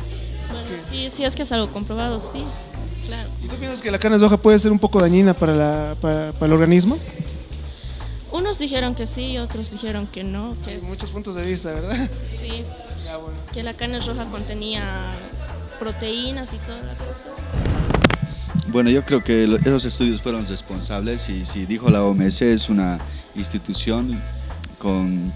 Bueno, 0.51 0.67
sí, 0.89 1.09
sí 1.09 1.23
es 1.23 1.35
que 1.35 1.43
es 1.43 1.51
algo 1.53 1.71
comprobado, 1.71 2.19
sí, 2.19 2.43
claro. 3.07 3.29
¿Y 3.41 3.47
tú 3.47 3.55
piensas 3.55 3.81
que 3.81 3.91
la 3.91 3.99
carne 3.99 4.17
roja 4.17 4.35
puede 4.35 4.59
ser 4.59 4.73
un 4.73 4.79
poco 4.79 4.99
dañina 4.99 5.33
para, 5.33 5.55
la, 5.55 5.95
para, 6.01 6.33
para 6.33 6.47
el 6.47 6.51
organismo? 6.51 6.97
Unos 8.33 8.57
dijeron 8.57 8.95
que 8.95 9.05
sí, 9.05 9.37
otros 9.37 9.69
dijeron 9.69 10.07
que 10.07 10.23
no. 10.23 10.57
Que 10.65 10.77
es, 10.77 10.83
Muchos 10.83 11.11
puntos 11.11 11.35
de 11.35 11.45
vista, 11.45 11.71
¿verdad? 11.71 12.09
sí, 12.41 12.63
que 13.53 13.61
la 13.61 13.75
carne 13.75 13.99
roja 13.99 14.25
contenía 14.31 15.11
proteínas 15.79 16.51
y 16.51 16.57
toda 16.57 16.81
la 16.81 16.95
cosa. 16.95 17.29
Bueno, 18.69 18.89
yo 18.89 19.05
creo 19.05 19.23
que 19.23 19.43
esos 19.43 19.85
estudios 19.85 20.19
fueron 20.23 20.47
responsables 20.47 21.29
y 21.29 21.45
si 21.45 21.67
dijo 21.67 21.91
la 21.91 22.03
OMS 22.03 22.41
es 22.41 22.69
una 22.69 22.97
institución 23.35 24.19
con, 24.79 25.31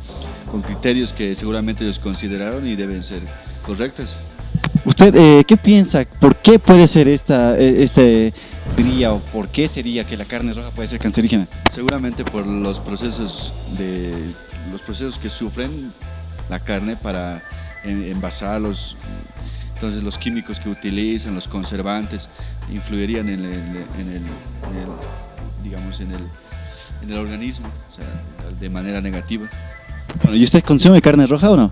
con 0.49 0.63
criterios 0.63 1.13
que 1.13 1.35
seguramente 1.35 1.83
ellos 1.83 1.99
consideraron 1.99 2.65
y 2.65 2.75
deben 2.75 3.03
ser 3.03 3.21
correctos. 3.63 4.17
¿Usted 4.85 5.15
eh, 5.15 5.43
qué 5.45 5.55
piensa? 5.55 6.03
¿Por 6.19 6.37
qué 6.37 6.57
puede 6.57 6.87
ser 6.87 7.07
esta, 7.09 7.55
eh, 7.59 7.83
este 7.83 8.33
o 8.81 9.19
por 9.33 9.49
qué 9.49 9.67
sería 9.67 10.03
que 10.05 10.15
la 10.17 10.25
carne 10.25 10.53
roja 10.53 10.69
puede 10.71 10.87
ser 10.87 10.99
cancerígena? 10.99 11.47
Seguramente 11.69 12.23
por 12.23 12.45
los 12.45 12.79
procesos 12.79 13.51
de 13.77 14.33
los 14.71 14.81
procesos 14.81 15.17
que 15.17 15.29
sufren 15.29 15.91
la 16.49 16.59
carne 16.63 16.95
para 16.95 17.43
en- 17.83 18.03
envasarlos. 18.03 18.95
Entonces 19.73 20.03
los 20.03 20.17
químicos 20.17 20.59
que 20.59 20.69
utilizan, 20.69 21.33
los 21.35 21.47
conservantes, 21.47 22.29
influirían 22.71 23.29
en 23.29 23.45
el, 23.45 23.53
en 23.53 23.75
el- 24.09 24.15
en 24.69 24.77
el, 24.77 24.87
digamos, 25.63 25.99
en 25.99 26.11
el, 26.11 26.21
en 27.01 27.11
el 27.11 27.17
organismo, 27.17 27.67
o 27.89 27.91
sea, 27.91 28.05
de 28.59 28.69
manera 28.69 29.01
negativa. 29.01 29.47
Bueno, 30.21 30.37
¿y 30.37 30.43
usted 30.43 30.63
consume 30.63 31.01
carne 31.01 31.25
roja 31.27 31.49
o 31.49 31.57
no? 31.57 31.71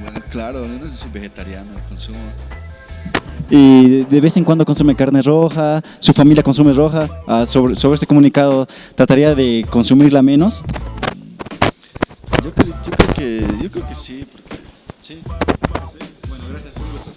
Bueno, 0.00 0.20
claro, 0.30 0.64
yo 0.66 0.78
no 0.78 0.86
soy 0.86 1.10
vegetariano, 1.10 1.70
consumo. 1.88 2.18
Y 3.50 4.04
de 4.04 4.20
vez 4.20 4.36
en 4.36 4.44
cuando 4.44 4.64
consume 4.64 4.94
carne 4.94 5.22
roja, 5.22 5.82
su 6.00 6.12
familia 6.12 6.42
consume 6.42 6.72
roja, 6.72 7.08
ah, 7.26 7.46
sobre, 7.46 7.74
sobre 7.74 7.94
este 7.94 8.06
comunicado, 8.06 8.66
¿trataría 8.94 9.34
de 9.34 9.66
consumirla 9.68 10.22
menos? 10.22 10.62
Yo 12.42 12.52
creo, 12.52 12.74
yo 12.84 12.90
creo 12.90 13.14
que, 13.14 13.62
yo 13.62 13.70
creo 13.70 13.88
que 13.88 13.94
sí, 13.94 14.26
porque 14.30 14.56
sí. 15.00 15.20
Bueno, 16.28 16.44
gracias, 16.50 16.76
un 16.76 16.92
gusto. 16.92 17.10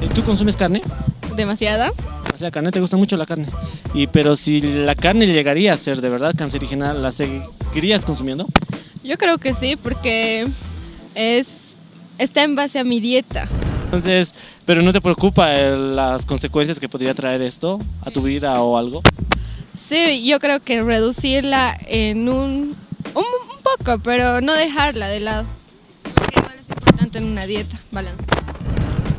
¿Y 0.00 0.08
¿Tú 0.08 0.22
consumes 0.22 0.56
carne? 0.56 0.82
Demasiada. 1.36 1.92
Demasiada 2.24 2.50
carne, 2.50 2.70
te 2.70 2.80
gusta 2.80 2.96
mucho 2.96 3.16
la 3.16 3.26
carne. 3.26 3.46
Y 3.94 4.06
pero 4.06 4.36
si 4.36 4.60
la 4.60 4.94
carne 4.94 5.26
llegaría 5.26 5.72
a 5.72 5.76
ser 5.76 6.00
de 6.00 6.08
verdad 6.08 6.34
cancerígena, 6.36 6.92
¿la 6.92 7.12
seguirías 7.12 8.04
consumiendo? 8.04 8.46
Yo 9.04 9.18
creo 9.18 9.38
que 9.38 9.54
sí, 9.54 9.76
porque 9.76 10.48
es 11.14 11.76
está 12.18 12.42
en 12.42 12.56
base 12.56 12.78
a 12.78 12.84
mi 12.84 13.00
dieta. 13.00 13.48
Entonces, 13.86 14.34
pero 14.64 14.82
no 14.82 14.92
te 14.92 15.00
preocupa 15.00 15.54
el- 15.54 15.96
las 15.96 16.26
consecuencias 16.26 16.78
que 16.78 16.88
podría 16.88 17.14
traer 17.14 17.40
esto 17.42 17.78
a 18.02 18.10
tu 18.10 18.20
vida 18.22 18.60
o 18.60 18.76
algo? 18.76 19.02
Sí, 19.72 20.24
yo 20.26 20.38
creo 20.40 20.60
que 20.60 20.80
reducirla 20.82 21.78
en 21.86 22.28
un, 22.28 22.76
un, 23.14 23.24
un 23.24 23.62
poco, 23.62 23.98
pero 24.02 24.40
no 24.40 24.52
dejarla 24.54 25.08
de 25.08 25.20
lado. 25.20 25.44
Porque 26.14 26.34
igual 26.40 26.58
es 26.60 26.68
importante 26.68 27.18
en 27.18 27.24
una 27.24 27.46
dieta, 27.46 27.80
balance. 27.92 28.22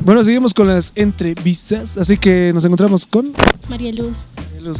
Bueno, 0.00 0.22
seguimos 0.24 0.54
con 0.54 0.68
las 0.68 0.92
entrevistas, 0.94 1.96
así 1.96 2.18
que 2.18 2.50
nos 2.54 2.64
encontramos 2.64 3.06
con 3.06 3.32
María 3.68 3.92
Luz. 3.92 4.26
Luz. 4.60 4.76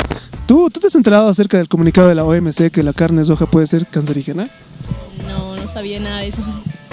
¿Tú, 0.47 0.69
¿Tú 0.71 0.81
te 0.81 0.87
has 0.89 0.95
enterado 0.95 1.29
acerca 1.29 1.57
del 1.59 1.69
comunicado 1.69 2.09
de 2.09 2.15
la 2.15 2.25
OMC 2.25 2.71
que 2.71 2.83
la 2.83 2.93
carne 2.93 3.25
soja 3.25 3.47
puede 3.47 3.67
ser 3.67 3.87
cancerígena? 3.87 4.49
No, 5.27 5.57
no 5.57 5.73
sabía 5.73 6.01
nada 6.01 6.19
de 6.21 6.29
eso. 6.29 6.43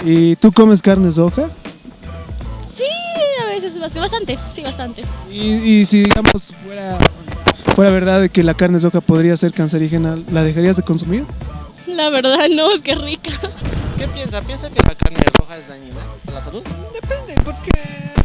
¿Y 0.04 0.36
tú 0.36 0.52
comes 0.52 0.82
carne 0.82 1.10
soja? 1.10 1.48
Sí, 1.48 1.65
a 3.86 3.88
veces 3.88 4.02
bast- 4.02 4.10
bastante, 4.10 4.38
sí, 4.52 4.62
bastante. 4.62 5.02
Y, 5.30 5.40
y 5.80 5.84
si 5.86 6.02
digamos 6.02 6.32
fuera, 6.64 6.98
fuera 7.74 7.90
verdad 7.90 8.20
de 8.20 8.28
que 8.30 8.42
la 8.42 8.54
carne 8.54 8.78
soja 8.80 9.00
podría 9.00 9.36
ser 9.36 9.52
cancerígena, 9.52 10.18
¿la 10.32 10.42
dejarías 10.42 10.76
de 10.76 10.82
consumir? 10.82 11.24
La 11.86 12.10
verdad 12.10 12.48
no, 12.50 12.72
es 12.72 12.82
que 12.82 12.92
es 12.92 12.98
rica. 13.00 13.30
¿Qué 13.96 14.06
piensa? 14.08 14.42
¿Piensa 14.42 14.68
que 14.70 14.80
la 14.86 14.94
carne 14.94 15.18
roja 15.38 15.56
es 15.56 15.68
dañina 15.68 15.96
para 16.24 16.38
la 16.38 16.44
salud? 16.44 16.62
Depende, 16.92 17.34
porque 17.44 17.70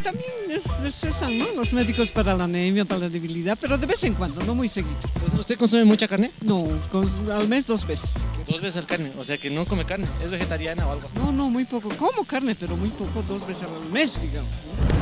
también 0.03 0.25
es, 0.49 0.63
es 0.83 1.03
esa, 1.05 1.29
¿no? 1.29 1.45
Los 1.55 1.71
médicos 1.71 2.09
para 2.11 2.33
la 2.35 2.43
anemia, 2.45 2.83
para 2.83 3.01
la 3.01 3.09
debilidad, 3.09 3.57
pero 3.61 3.77
de 3.77 3.85
vez 3.85 4.03
en 4.03 4.13
cuando, 4.15 4.43
no 4.43 4.53
muy 4.55 4.67
seguido. 4.67 4.97
¿Usted 5.39 5.57
consume 5.57 5.85
mucha 5.85 6.07
carne? 6.09 6.31
No, 6.41 6.65
con- 6.91 7.09
al 7.31 7.47
mes 7.47 7.65
dos 7.67 7.87
veces. 7.87 8.11
Dos 8.49 8.59
veces 8.59 8.77
al 8.77 8.85
carne, 8.85 9.11
o 9.17 9.23
sea 9.23 9.37
que 9.37 9.49
no 9.49 9.63
come 9.65 9.85
carne, 9.85 10.07
es 10.23 10.29
vegetariana 10.29 10.85
o 10.87 10.91
algo. 10.91 11.07
No, 11.15 11.31
no, 11.31 11.49
muy 11.49 11.63
poco. 11.63 11.87
Como 11.97 12.25
carne, 12.25 12.55
pero 12.55 12.75
muy 12.75 12.89
poco, 12.89 13.23
dos 13.27 13.45
veces 13.47 13.63
al 13.63 13.89
mes, 13.93 14.19
digamos. 14.21 14.49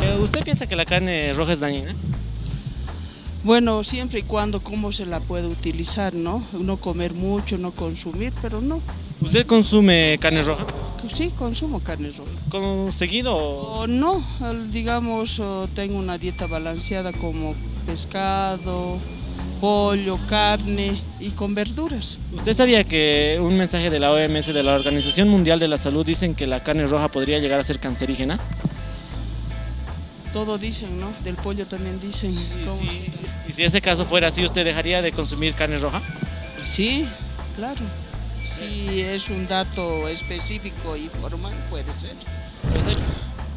Eh, 0.10 0.18
¿Usted 0.22 0.44
piensa 0.44 0.68
que 0.68 0.76
la 0.76 0.86
carne 0.86 1.34
roja 1.34 1.54
es 1.54 1.60
dañina? 1.60 1.96
Bueno, 3.44 3.84
siempre 3.84 4.20
y 4.20 4.24
cuando 4.24 4.60
cómo 4.62 4.92
se 4.92 5.06
la 5.06 5.20
puede 5.20 5.48
utilizar, 5.48 6.14
¿no? 6.14 6.46
No 6.52 6.78
comer 6.78 7.14
mucho, 7.14 7.58
no 7.58 7.72
consumir, 7.72 8.34
pero 8.42 8.60
no. 8.60 8.82
¿Usted 9.22 9.46
consume 9.46 10.18
carne 10.20 10.44
roja? 10.44 10.66
Sí, 11.14 11.32
consumo 11.38 11.80
carne 11.80 12.10
roja. 12.10 12.32
¿Con 12.50 12.92
seguido 12.92 13.36
o 13.36 13.82
O 13.82 13.88
no, 13.88 14.24
digamos, 14.72 15.42
tengo 15.74 15.98
una 15.98 16.18
dieta 16.18 16.48
balanceada 16.48 17.14
como 17.14 17.56
pescado, 17.86 18.98
pollo, 19.62 20.20
carne 20.28 21.02
y 21.20 21.30
con 21.32 21.56
verduras. 21.56 22.20
¿Usted 22.34 22.56
sabía 22.56 22.84
que 22.84 23.40
un 23.42 23.58
mensaje 23.58 23.90
de 23.90 24.00
la 24.00 24.12
OMS, 24.12 24.48
de 24.48 24.64
la 24.64 24.74
Organización 24.74 25.30
Mundial 25.30 25.60
de 25.60 25.68
la 25.68 25.78
Salud, 25.78 26.06
dicen 26.06 26.34
que 26.36 26.48
la 26.48 26.64
carne 26.64 26.86
roja 26.88 27.10
podría 27.10 27.40
llegar 27.40 27.60
a 27.60 27.64
ser 27.64 27.80
cancerígena? 27.80 28.40
Todo 30.34 30.58
dicen, 30.58 31.00
¿no? 31.00 31.12
Del 31.24 31.36
pollo 31.36 31.66
también 31.66 32.00
dicen. 32.00 32.36
¿cómo 32.66 32.80
Y 33.48 33.52
si 33.52 33.64
ese 33.64 33.82
caso 33.82 34.06
fuera 34.06 34.28
así, 34.28 34.46
¿usted 34.46 34.64
dejaría 34.64 35.02
de 35.02 35.12
consumir 35.12 35.54
carne 35.54 35.78
roja? 35.78 36.02
Sí, 36.64 37.08
claro. 37.56 37.82
Si 38.44 39.02
es 39.02 39.30
un 39.30 39.48
dato 39.48 40.08
específico 40.08 40.96
y 40.96 41.10
formal, 41.10 41.54
puede 41.70 41.92
ser. 41.94 42.16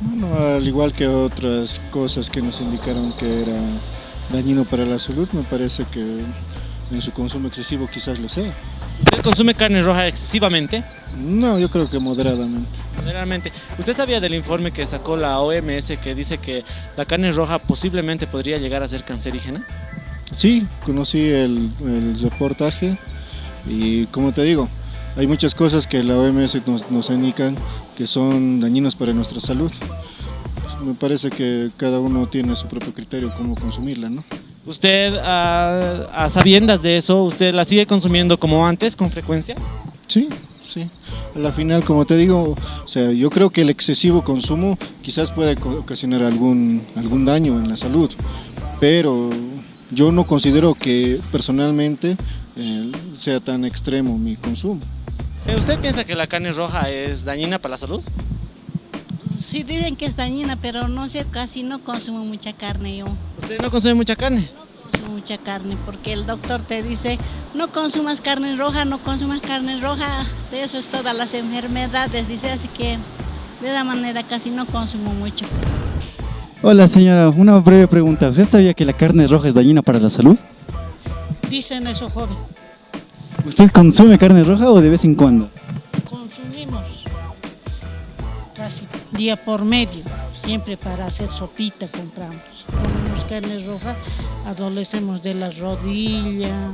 Bueno, 0.00 0.34
al 0.34 0.66
igual 0.66 0.92
que 0.92 1.06
otras 1.06 1.80
cosas 1.90 2.28
que 2.28 2.42
nos 2.42 2.60
indicaron 2.60 3.12
que 3.12 3.42
era 3.42 3.60
dañino 4.32 4.64
para 4.64 4.84
la 4.84 4.98
salud, 4.98 5.28
me 5.32 5.42
parece 5.42 5.84
que 5.84 6.00
en 6.90 7.02
su 7.02 7.12
consumo 7.12 7.48
excesivo 7.48 7.88
quizás 7.92 8.18
lo 8.18 8.28
sea. 8.28 8.52
¿Usted 9.02 9.22
consume 9.22 9.54
carne 9.54 9.82
roja 9.82 10.08
excesivamente? 10.08 10.84
No, 11.16 11.58
yo 11.58 11.70
creo 11.70 11.88
que 11.88 11.98
moderadamente. 11.98 12.70
Generalmente. 12.96 13.52
¿Usted 13.78 13.94
sabía 13.94 14.20
del 14.20 14.34
informe 14.34 14.72
que 14.72 14.86
sacó 14.86 15.16
la 15.16 15.38
OMS 15.40 15.92
que 16.02 16.14
dice 16.14 16.38
que 16.38 16.64
la 16.96 17.04
carne 17.04 17.30
roja 17.32 17.58
posiblemente 17.58 18.26
podría 18.26 18.58
llegar 18.58 18.82
a 18.82 18.88
ser 18.88 19.04
cancerígena? 19.04 19.66
Sí, 20.30 20.66
conocí 20.84 21.20
el, 21.28 21.70
el 21.84 22.18
reportaje 22.18 22.96
y 23.66 24.06
como 24.06 24.32
te 24.32 24.42
digo, 24.42 24.68
hay 25.16 25.26
muchas 25.26 25.54
cosas 25.54 25.86
que 25.86 26.02
la 26.02 26.16
OMS 26.16 26.66
nos, 26.66 26.90
nos 26.90 27.10
indican 27.10 27.56
que 27.96 28.06
son 28.06 28.60
dañinos 28.60 28.96
para 28.96 29.12
nuestra 29.12 29.40
salud. 29.40 29.70
Pues 30.62 30.80
me 30.80 30.94
parece 30.94 31.28
que 31.28 31.70
cada 31.76 32.00
uno 32.00 32.28
tiene 32.28 32.56
su 32.56 32.66
propio 32.66 32.94
criterio 32.94 33.34
cómo 33.36 33.54
consumirla, 33.54 34.08
¿no? 34.08 34.24
¿Usted, 34.64 35.16
a, 35.16 36.24
a 36.24 36.30
sabiendas 36.30 36.82
de 36.82 36.96
eso, 36.96 37.24
usted 37.24 37.52
la 37.52 37.64
sigue 37.64 37.86
consumiendo 37.86 38.38
como 38.38 38.66
antes, 38.66 38.94
con 38.94 39.10
frecuencia? 39.10 39.56
Sí, 40.06 40.28
sí. 40.62 40.88
A 41.34 41.38
la 41.38 41.50
final, 41.50 41.82
como 41.82 42.04
te 42.04 42.16
digo, 42.16 42.54
o 42.84 42.88
sea, 42.88 43.10
yo 43.10 43.28
creo 43.30 43.50
que 43.50 43.62
el 43.62 43.70
excesivo 43.70 44.22
consumo 44.22 44.78
quizás 45.00 45.32
puede 45.32 45.56
ocasionar 45.60 46.22
algún, 46.22 46.86
algún 46.94 47.24
daño 47.24 47.58
en 47.58 47.68
la 47.68 47.76
salud, 47.76 48.10
pero 48.78 49.30
yo 49.90 50.12
no 50.12 50.26
considero 50.26 50.74
que 50.74 51.20
personalmente 51.32 52.16
eh, 52.56 52.92
sea 53.16 53.40
tan 53.40 53.64
extremo 53.64 54.16
mi 54.16 54.36
consumo. 54.36 54.80
Eh, 55.46 55.56
¿Usted 55.56 55.80
piensa 55.80 56.04
que 56.04 56.14
la 56.14 56.28
carne 56.28 56.52
roja 56.52 56.88
es 56.88 57.24
dañina 57.24 57.58
para 57.58 57.72
la 57.72 57.78
salud? 57.78 58.02
Sí 59.36 59.64
dicen 59.64 59.96
que 59.96 60.06
es 60.06 60.14
dañina, 60.14 60.56
pero 60.60 60.86
no 60.86 61.08
sé, 61.08 61.24
casi 61.28 61.62
no 61.62 61.82
consumo 61.82 62.24
mucha 62.24 62.52
carne 62.52 62.98
yo. 62.98 63.06
¿Usted 63.52 63.64
no 63.64 63.70
consume 63.70 63.94
mucha 63.94 64.16
carne? 64.16 64.48
Consumo 64.82 65.12
mucha 65.12 65.36
carne 65.36 65.76
porque 65.84 66.14
el 66.14 66.24
doctor 66.24 66.62
te 66.62 66.82
dice, 66.82 67.18
no 67.52 67.70
consumas 67.70 68.22
carne 68.22 68.56
roja, 68.56 68.86
no 68.86 68.96
consumas 68.96 69.42
carne 69.42 69.78
roja, 69.78 70.24
de 70.50 70.62
eso 70.62 70.78
es 70.78 70.88
todas 70.88 71.14
las 71.14 71.34
enfermedades, 71.34 72.26
dice, 72.26 72.50
así 72.50 72.68
que 72.68 72.96
de 73.60 73.68
esa 73.68 73.84
manera 73.84 74.22
casi 74.22 74.50
no 74.50 74.64
consumo 74.64 75.12
mucho. 75.12 75.44
Hola 76.62 76.88
señora, 76.88 77.28
una 77.28 77.58
breve 77.58 77.88
pregunta. 77.88 78.30
¿Usted 78.30 78.48
sabía 78.48 78.72
que 78.72 78.86
la 78.86 78.94
carne 78.94 79.26
roja 79.26 79.48
es 79.48 79.54
dañina 79.54 79.82
para 79.82 79.98
la 79.98 80.08
salud? 80.08 80.38
Dicen 81.50 81.86
eso, 81.86 82.08
joven. 82.08 82.38
¿Usted 83.44 83.70
consume 83.70 84.16
carne 84.16 84.44
roja 84.44 84.70
o 84.70 84.80
de 84.80 84.88
vez 84.88 85.04
en 85.04 85.14
cuando? 85.14 85.50
Consumimos 86.08 87.04
casi 88.54 88.86
día 89.10 89.36
por 89.36 89.62
medio, 89.62 90.04
siempre 90.42 90.78
para 90.78 91.06
hacer 91.06 91.30
sopita 91.30 91.86
compramos. 91.88 92.51
Carne 93.32 93.58
roja, 93.60 93.96
adolecemos 94.44 95.22
de 95.22 95.32
la 95.32 95.50
rodilla, 95.50 96.72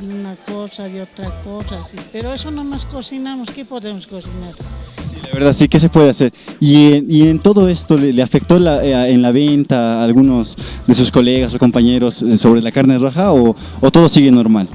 de 0.00 0.06
una 0.14 0.34
cosa, 0.34 0.88
de 0.88 1.02
otra 1.02 1.30
cosa, 1.44 1.78
así. 1.80 1.96
Pero 2.10 2.34
eso 2.34 2.50
no 2.50 2.64
más 2.64 2.84
cocinamos, 2.84 3.50
¿qué 3.50 3.64
podemos 3.64 4.04
cocinar? 4.04 4.52
La 5.22 5.30
verdad, 5.32 5.52
sí, 5.52 5.68
¿qué 5.68 5.78
se 5.78 5.88
puede 5.88 6.10
hacer? 6.10 6.32
¿Y 6.58 6.94
en, 6.94 7.06
y 7.08 7.28
en 7.28 7.38
todo 7.38 7.68
esto 7.68 7.96
le, 7.96 8.12
le 8.12 8.20
afectó 8.20 8.58
la- 8.58 8.84
eh, 8.84 9.12
en 9.12 9.22
la 9.22 9.30
venta 9.30 10.00
a 10.00 10.04
algunos 10.04 10.56
de 10.88 10.94
sus 10.96 11.12
colegas 11.12 11.54
o 11.54 11.58
compañeros 11.60 12.20
eh, 12.24 12.36
sobre 12.36 12.62
la 12.62 12.72
carne 12.72 12.98
roja 12.98 13.32
o, 13.32 13.54
o 13.80 13.90
todo 13.92 14.08
sigue 14.08 14.32
normal? 14.32 14.66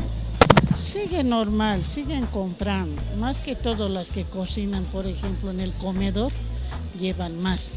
Sigue 0.82 1.26
normal, 1.26 1.84
siguen 1.84 2.26
comprando. 2.28 3.02
Más 3.20 3.36
que 3.40 3.58
todo 3.58 3.90
las 3.90 4.08
que 4.12 4.24
cocinan, 4.24 4.86
por 4.86 5.06
ejemplo, 5.08 5.52
en 5.52 5.60
el 5.60 5.74
comedor, 5.74 6.32
llevan 6.98 7.38
más. 7.42 7.74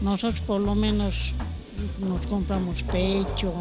Nosotros 0.00 0.38
por 0.46 0.60
lo 0.60 0.76
menos 0.76 1.32
nos 2.00 2.26
compramos 2.26 2.82
pecho, 2.84 3.52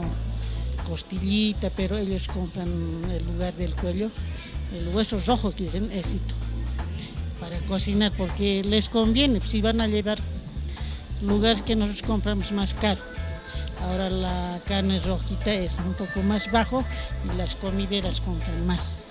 costillita, 0.87 1.69
pero 1.75 1.97
ellos 1.97 2.27
compran 2.27 2.67
el 3.11 3.25
lugar 3.25 3.53
del 3.55 3.73
cuello, 3.75 4.09
el 4.73 4.95
hueso 4.95 5.17
rojo 5.25 5.51
que 5.51 5.65
dicen, 5.65 5.91
éxito, 5.91 6.35
para 7.39 7.59
cocinar, 7.61 8.11
porque 8.17 8.63
les 8.63 8.89
conviene, 8.89 9.41
si 9.41 9.61
van 9.61 9.81
a 9.81 9.87
llevar 9.87 10.17
lugares 11.21 11.61
que 11.61 11.75
nosotros 11.75 12.07
compramos 12.07 12.51
más 12.51 12.73
caro. 12.73 13.01
Ahora 13.81 14.09
la 14.09 14.59
carne 14.65 14.99
rojita 14.99 15.53
es 15.53 15.75
un 15.85 15.93
poco 15.93 16.23
más 16.23 16.51
bajo 16.51 16.83
y 17.31 17.37
las 17.37 17.55
comideras 17.55 18.21
compran 18.21 18.65
más. 18.65 19.03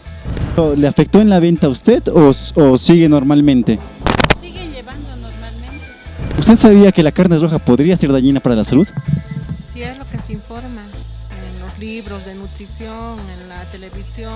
¿Le 0.77 0.89
afectó 0.89 1.21
en 1.21 1.29
la 1.29 1.39
venta 1.39 1.67
a 1.67 1.71
usted 1.71 2.03
o, 2.09 2.79
sigue 2.79 3.09
normalmente? 3.09 3.79
¿Usted 6.49 6.57
sabía 6.59 6.93
que 6.93 7.03
la 7.03 7.11
carne 7.11 7.39
roja 7.39 7.59
podría 7.59 7.97
ser 7.97 8.13
dañina 8.13 8.39
para 8.41 8.55
la 8.55 8.63
salud? 8.65 8.87
Si 9.65 9.83
es 9.83 9.99
lo 9.99 10.05
que 10.05 10.19
se 10.19 10.33
informa 10.35 10.83
en 10.83 11.59
los 11.61 11.77
libros 11.79 12.25
de 12.25 12.37
nutrición, 12.37 13.19
en 13.31 13.49
la 13.49 13.69
televisión, 13.73 14.33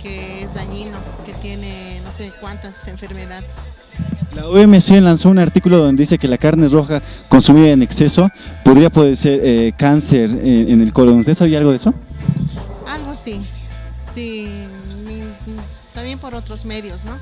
que 0.00 0.44
es 0.44 0.54
dañino, 0.54 0.96
que 1.24 1.32
tiene 1.34 2.00
no 2.04 2.12
sé 2.12 2.32
cuántas 2.40 2.86
enfermedades. 2.86 3.56
La 4.32 4.46
OMC 4.48 4.90
lanzó 5.00 5.28
un 5.30 5.40
artículo 5.40 5.78
donde 5.78 6.02
dice 6.04 6.18
que 6.18 6.28
la 6.28 6.38
carne 6.38 6.68
roja 6.68 7.02
consumida 7.28 7.70
en 7.72 7.82
exceso 7.82 8.30
podría 8.64 8.88
padecer 8.88 9.40
eh, 9.42 9.72
cáncer 9.76 10.30
en, 10.30 10.70
en 10.70 10.82
el 10.82 10.92
colon. 10.92 11.18
¿Usted 11.18 11.34
sabía 11.34 11.58
algo 11.58 11.70
de 11.72 11.78
eso? 11.78 11.94
Algo 12.86 13.12
sí, 13.16 13.44
sí, 13.98 14.48
mi- 15.04 15.22
también 15.92 16.18
por 16.20 16.34
otros 16.34 16.64
medios, 16.64 17.04
¿no? 17.04 17.18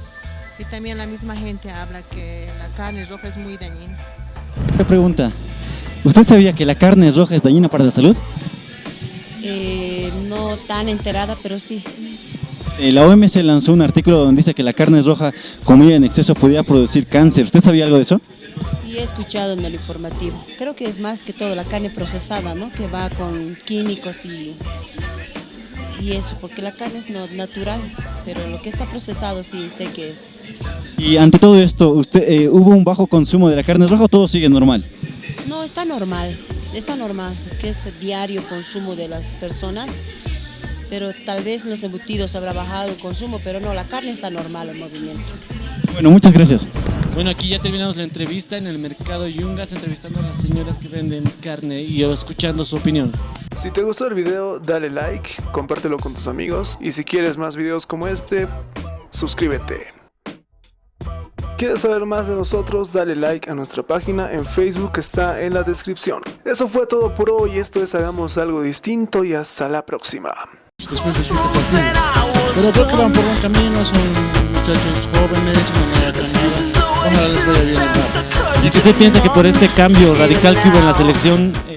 Y 0.59 0.65
también 0.65 0.99
la 0.99 1.07
misma 1.07 1.37
gente 1.37 1.71
habla 1.71 2.03
que 2.03 2.47
la 2.59 2.69
carne 2.77 3.05
roja 3.07 3.29
es 3.29 3.37
muy 3.37 3.57
dañina. 3.57 3.97
Otra 4.73 4.87
pregunta. 4.87 5.33
¿Usted 6.05 6.25
sabía 6.25 6.53
que 6.53 6.65
la 6.65 6.77
carne 6.77 7.11
roja 7.11 7.35
es 7.35 7.43
dañina 7.43 7.69
para 7.69 7.85
la 7.85 7.91
salud? 7.91 8.17
Eh, 9.43 10.13
no 10.29 10.57
tan 10.57 10.89
enterada, 10.89 11.37
pero 11.43 11.59
sí. 11.59 11.83
Eh, 12.79 12.93
la 12.93 13.07
OMS 13.07 13.37
lanzó 13.37 13.73
un 13.73 13.83
artículo 13.83 14.19
donde 14.19 14.41
dice 14.41 14.55
que 14.55 14.63
la 14.63 14.73
carne 14.73 15.01
roja 15.03 15.33
comida 15.65 15.95
en 15.97 16.05
exceso 16.05 16.35
podría 16.35 16.63
producir 16.63 17.07
cáncer. 17.07 17.45
¿Usted 17.45 17.61
sabía 17.61 17.85
algo 17.85 17.97
de 17.97 18.03
eso? 18.05 18.21
Sí, 18.85 18.97
he 18.99 19.03
escuchado 19.03 19.53
en 19.53 19.65
el 19.65 19.75
informativo. 19.75 20.45
Creo 20.59 20.75
que 20.77 20.87
es 20.87 20.99
más 20.99 21.23
que 21.23 21.33
todo 21.33 21.55
la 21.55 21.65
carne 21.65 21.91
procesada, 21.91 22.55
¿no? 22.55 22.71
Que 22.73 22.87
va 22.87 23.11
con 23.11 23.57
químicos 23.65 24.25
y, 24.25 24.55
y 26.01 26.13
eso, 26.13 26.37
porque 26.41 26.63
la 26.63 26.73
carne 26.73 26.99
es 26.99 27.11
no- 27.11 27.27
natural, 27.29 27.81
pero 28.25 28.47
lo 28.49 28.61
que 28.63 28.69
está 28.71 28.87
procesado 28.89 29.43
sí 29.43 29.69
sé 29.77 29.87
que 29.87 30.11
es. 30.11 30.34
Y 30.97 31.17
ante 31.17 31.39
todo 31.39 31.61
esto, 31.61 31.91
usted 31.91 32.23
eh, 32.27 32.49
¿hubo 32.49 32.71
un 32.71 32.85
bajo 32.85 33.07
consumo 33.07 33.49
de 33.49 33.57
la 33.57 33.63
carne 33.63 33.87
roja 33.87 34.05
o 34.05 34.09
todo 34.09 34.29
sigue 34.29 34.49
normal? 34.49 34.89
No, 35.47 35.63
está 35.63 35.85
normal, 35.85 36.39
está 36.75 36.97
normal, 36.97 37.37
es 37.47 37.55
que 37.55 37.71
es 37.71 37.79
diario 38.01 38.43
consumo 38.49 38.97
de 38.97 39.09
las 39.09 39.35
personas, 39.35 39.91
pero 40.89 41.11
tal 41.27 41.43
vez 41.43 41.65
en 41.65 41.71
los 41.71 41.83
embutidos 41.83 42.35
habrá 42.37 42.53
bajado 42.53 42.91
el 42.91 42.97
consumo, 42.97 43.41
pero 43.43 43.61
no, 43.61 43.75
la 43.75 43.85
carne 43.89 44.11
está 44.11 44.31
normal 44.31 44.71
en 44.71 44.79
movimiento. 44.79 45.33
Bueno, 45.93 46.11
muchas 46.11 46.33
gracias. 46.33 46.67
Bueno, 47.15 47.31
aquí 47.31 47.49
ya 47.49 47.61
terminamos 47.61 47.97
la 47.97 48.03
entrevista 48.03 48.57
en 48.57 48.67
el 48.67 48.79
mercado 48.79 49.29
Yungas, 49.29 49.73
entrevistando 49.73 50.19
a 50.19 50.23
las 50.23 50.39
señoras 50.39 50.81
que 50.81 50.89
venden 50.89 51.25
carne 51.41 51.83
y 51.83 52.03
escuchando 52.03 52.65
su 52.65 52.77
opinión. 52.77 53.13
Si 53.55 53.71
te 53.71 53.83
gustó 53.85 54.09
el 54.09 54.15
video, 54.15 54.59
dale 54.59 54.91
like, 54.91 55.31
compártelo 55.53 55.99
con 55.99 56.13
tus 56.13 56.27
amigos 56.27 56.77
y 56.81 56.91
si 56.91 57.05
quieres 57.05 57.39
más 57.39 57.55
videos 57.55 57.87
como 57.87 58.09
este, 58.09 58.49
suscríbete. 59.11 60.04
¿Quieres 61.57 61.81
saber 61.83 62.05
más 62.05 62.27
de 62.27 62.35
nosotros? 62.35 62.93
Dale 62.93 63.15
like 63.15 63.49
a 63.49 63.55
nuestra 63.55 63.83
página 63.85 64.33
en 64.33 64.45
Facebook 64.45 64.93
que 64.93 65.01
está 65.01 65.41
en 65.41 65.55
la 65.55 65.63
descripción. 65.63 66.21
Eso 66.45 66.67
fue 66.67 66.87
todo 66.87 67.15
por 67.15 67.31
hoy, 67.31 67.59
esto 67.59 67.81
es 67.83 67.95
Hagamos 67.95 68.37
algo 68.39 68.61
distinto 68.61 69.25
y 69.25 69.35
hasta 69.35 69.69
la 69.69 69.87
próxima. 69.87 70.33
después 70.79 71.17
de 71.17 71.23
siete 71.23 71.41
partidos. 71.55 71.85
Pero 72.57 72.73
creo 72.73 72.89
que 72.89 72.97
van 72.97 73.13
por 73.13 73.25
buen 73.25 73.39
camino, 73.39 73.85
son 73.85 73.99
muchachos 74.53 75.09
jóvenes, 75.15 75.59
una 75.71 75.87
nueva 75.87 76.13
camada. 76.13 76.87
Ojalá 76.99 77.29
les 77.29 77.47
vaya 77.47 77.71
bien. 77.71 77.83
¿Y 78.65 78.67
usted 78.69 78.95
piensa 78.97 79.23
que 79.23 79.31
por 79.31 79.47
este 79.47 79.69
cambio 79.69 80.15
radical 80.15 80.61
que 80.61 80.69
hubo 80.69 80.79
en 80.79 80.87
la 80.87 80.95
selección... 80.95 81.53
eh, 81.69 81.73